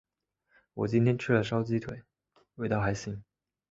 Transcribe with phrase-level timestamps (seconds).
[0.73, 2.01] 我今天吃了烤鸡腿，
[2.55, 3.23] 味道还行。